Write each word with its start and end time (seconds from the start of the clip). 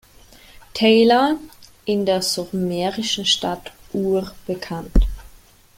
Taylor 0.73 1.37
in 1.85 2.07
der 2.07 2.23
sumerischen 2.23 3.23
Stadt 3.23 3.71
Ur 3.93 4.31
bekannt. 4.47 5.05